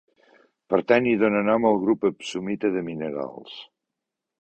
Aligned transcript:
Pertany 0.73 1.09
i 1.11 1.13
dóna 1.25 1.43
nom 1.51 1.69
al 1.73 1.79
grup 1.83 2.09
epsomita 2.11 2.75
de 2.79 2.85
minerals. 2.91 3.65